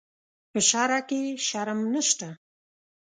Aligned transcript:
په 0.51 0.59
شرعه 0.69 0.99
کې 1.09 1.21
شرم 1.47 1.79
نشته. 1.93 2.29